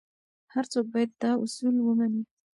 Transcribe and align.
هر 0.53 0.65
څوک 0.71 0.85
باید 0.93 1.11
دا 1.21 1.31
اصول 1.43 1.75
ومني. 1.81 2.23